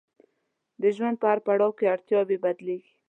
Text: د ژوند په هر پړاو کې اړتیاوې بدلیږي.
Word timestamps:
د 0.81 0.83
ژوند 0.97 1.15
په 1.19 1.25
هر 1.31 1.39
پړاو 1.45 1.77
کې 1.77 1.91
اړتیاوې 1.93 2.37
بدلیږي. 2.43 2.91